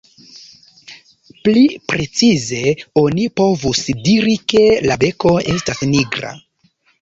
[1.47, 2.61] Pli precize
[3.01, 6.35] oni povus diri, ke la beko estas nigra.